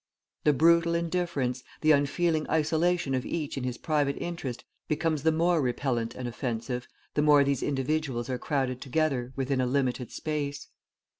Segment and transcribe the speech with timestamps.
[0.45, 5.61] The brutal indifference, the unfeeling isolation of each in his private interest becomes the more
[5.61, 10.69] repellant and offensive, the more these individuals are crowded together, within a limited space.